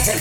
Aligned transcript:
back 0.00 0.16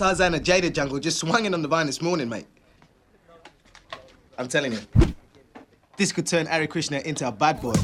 Tarzan 0.00 0.34
of 0.34 0.40
Jada 0.42 0.72
Jungle 0.72 0.98
just 0.98 1.18
swinging 1.18 1.52
on 1.52 1.60
the 1.60 1.68
vine 1.68 1.84
this 1.84 2.00
morning, 2.00 2.26
mate. 2.26 2.46
I'm 4.38 4.48
telling 4.48 4.72
you. 4.72 4.78
This 5.98 6.10
could 6.10 6.26
turn 6.26 6.46
Ari 6.46 6.68
Krishna 6.68 7.00
into 7.00 7.28
a 7.28 7.30
bad 7.30 7.60
boy. 7.60 7.74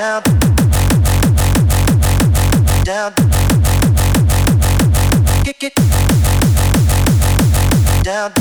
down, 0.00 0.22
down, 2.84 3.12
kick 5.44 5.62
it, 5.62 5.74
down, 8.02 8.32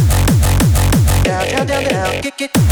down, 1.21 1.67
down, 1.67 1.83
down, 1.83 2.21
kick 2.21 2.41
it. 2.43 2.68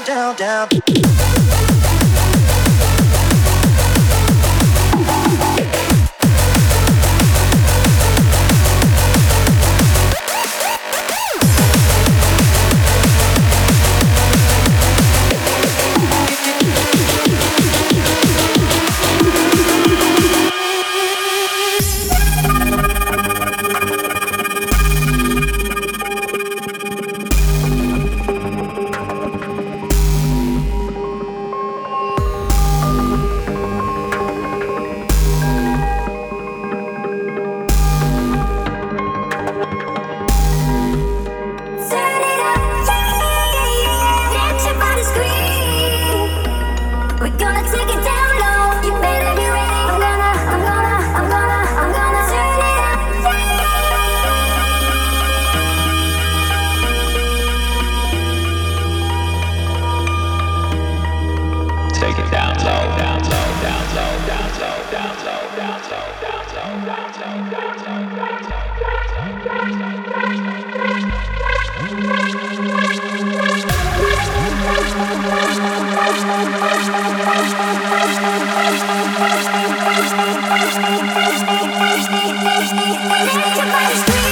down, 0.00 0.34
down, 0.36 0.68
down. 0.68 1.41
Everybody 79.84 80.06
scream. 83.96 84.31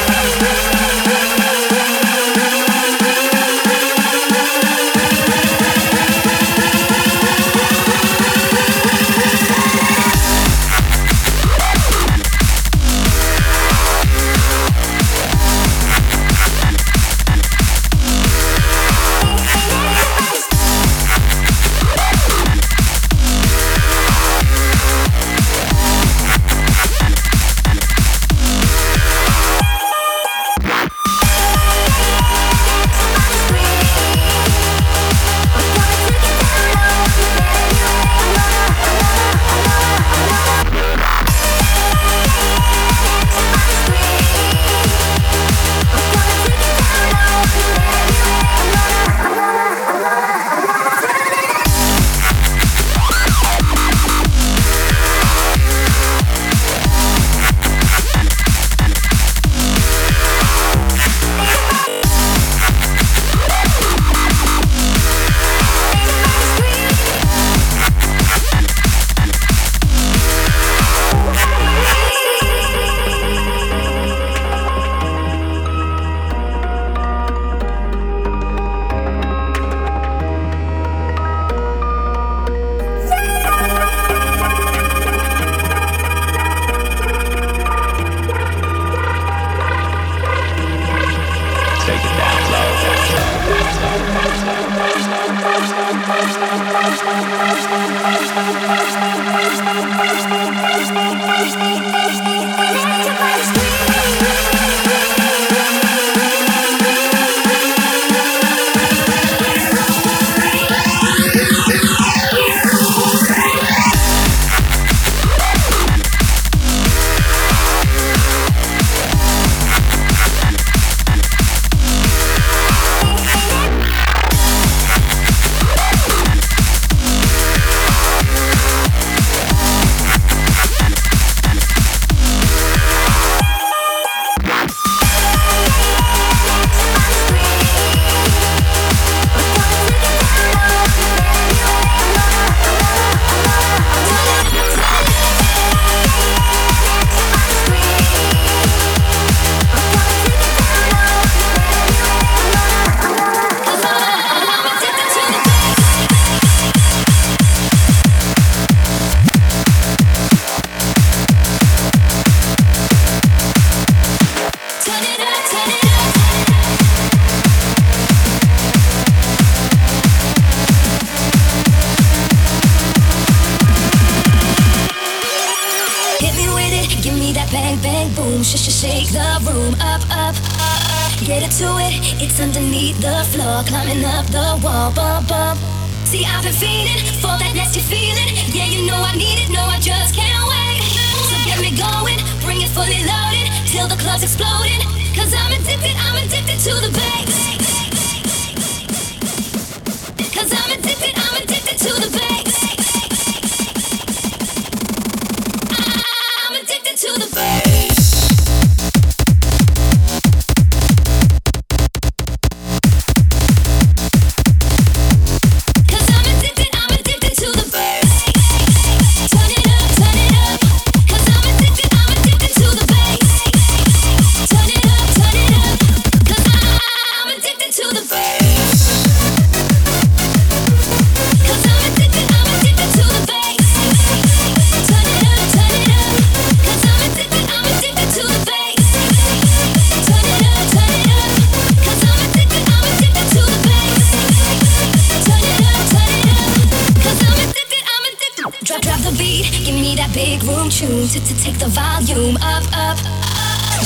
big 250.20 250.44
room 250.44 250.68
tune 250.68 251.08
to, 251.08 251.20
take 251.44 251.58
the 251.58 251.68
volume 251.68 252.36
up, 252.42 252.64
up. 252.76 252.98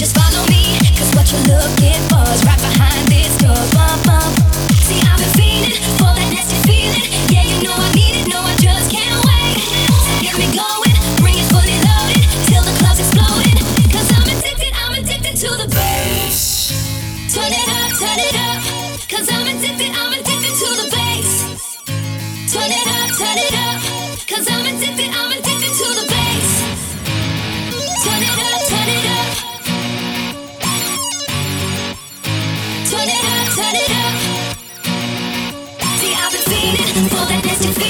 Just 0.01 0.19
follow 0.19 0.43
me, 0.51 0.63
cause 0.99 1.11
what 1.15 1.27
you're 1.31 1.47
looking 1.47 2.03
for 2.11 2.27
is 2.35 2.43
right 2.43 2.63
behind 2.69 3.07
this 3.07 3.33
door. 3.39 3.63
Bump, 3.77 4.01
bump. 4.07 4.35
See, 4.87 4.99
I've 5.07 5.19
been 5.23 5.33
feeling 5.39 5.79
for 5.99 6.11
that 6.19 6.29
nasty 6.35 6.59
feeling. 6.67 7.07
Yeah, 7.31 7.45
you 7.51 7.63
know 7.63 7.75
I 7.77 7.89
need 7.95 8.15
it, 8.19 8.27
no, 8.27 8.41
I 8.41 8.55
just 8.59 8.91
can't 8.91 9.19
wait. 9.27 9.63
So 10.03 10.13
here 10.23 10.37
we 10.37 10.47
go. 10.59 10.74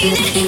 Baby. 0.04 0.43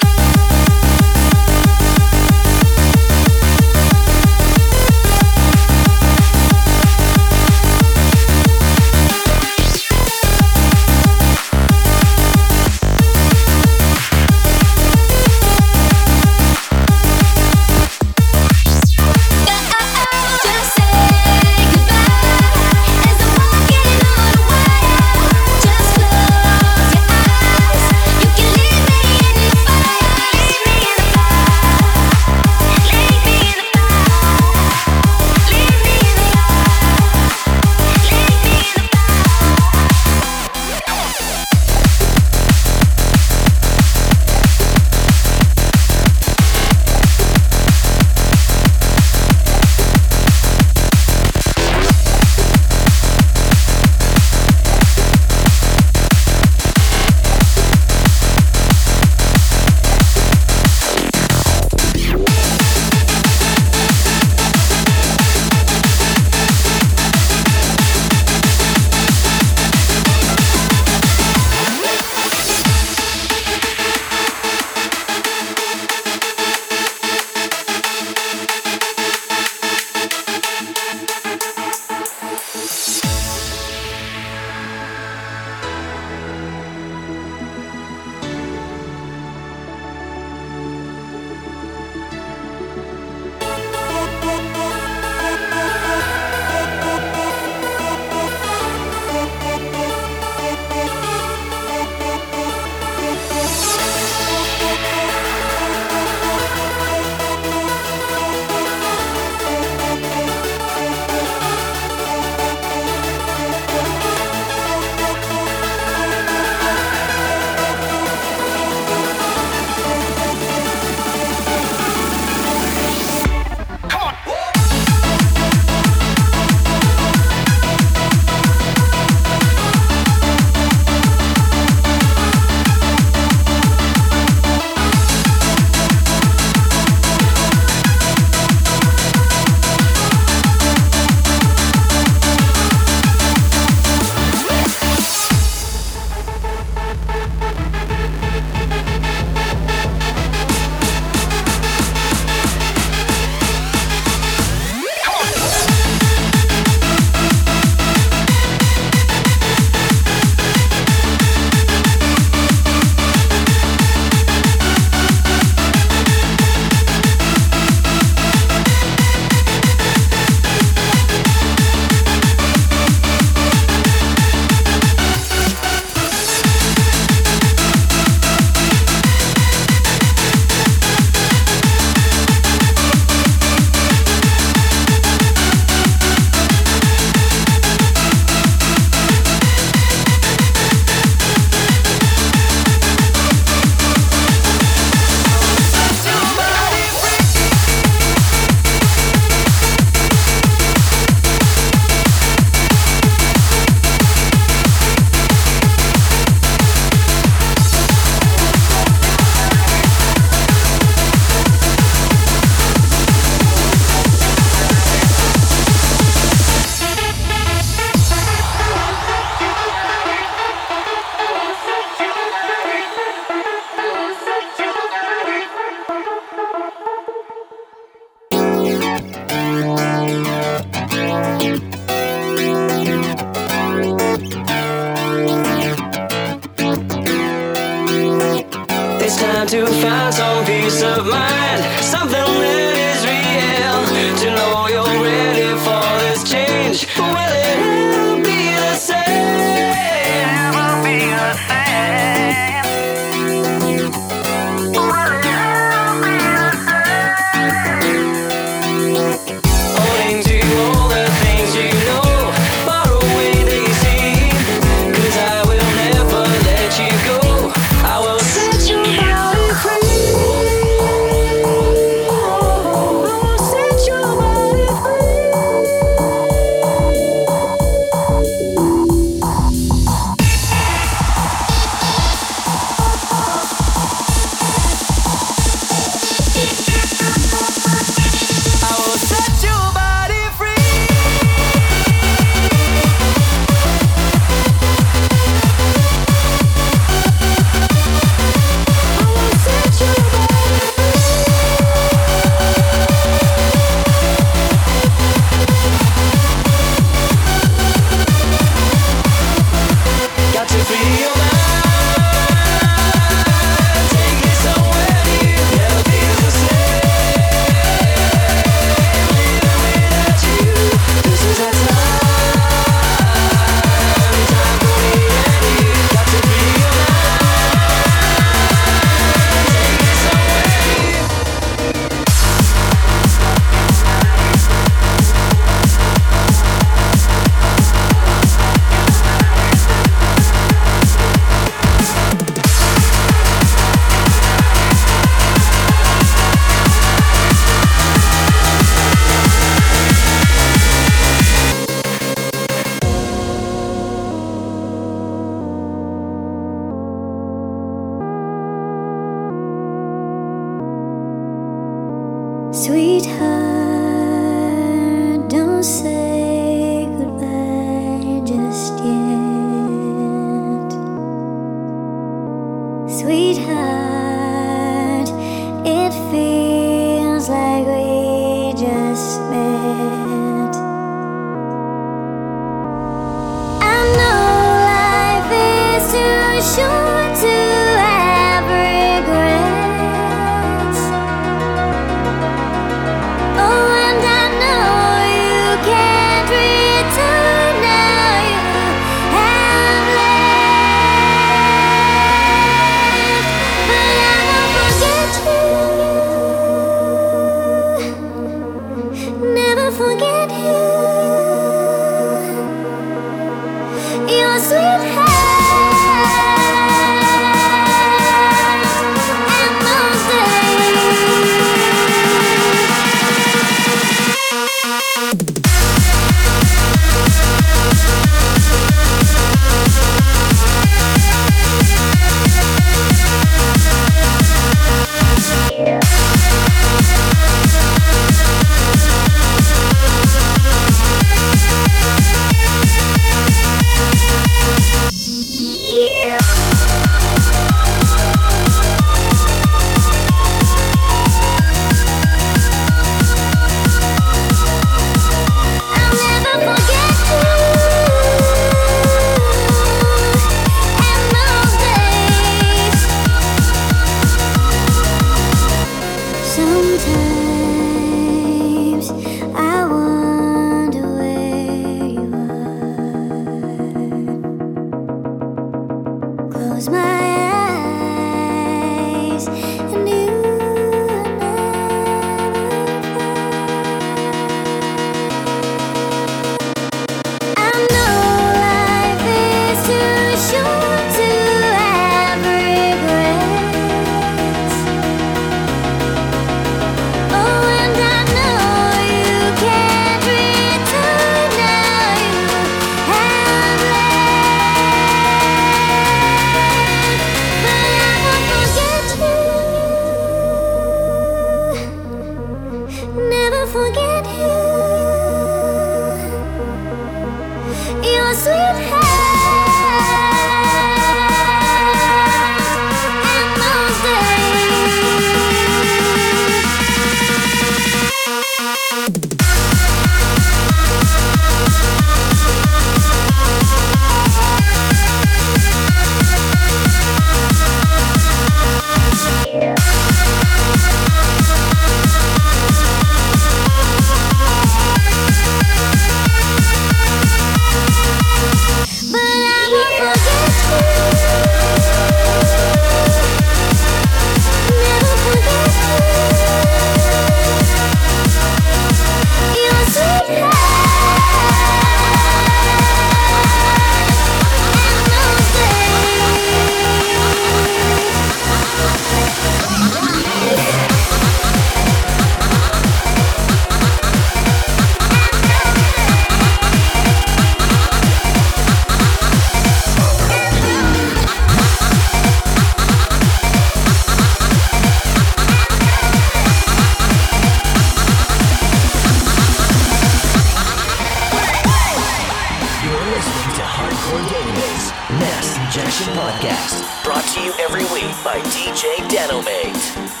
Hardcore 593.81 594.05
Database 594.09 594.71
Mass 594.99 595.37
Injection 595.37 595.87
Podcast, 595.95 596.83
brought 596.83 597.03
to 597.15 597.21
you 597.21 597.33
every 597.39 597.63
week 597.73 597.91
by 598.03 598.19
DJ 598.29 598.75
Danomate. 598.87 600.00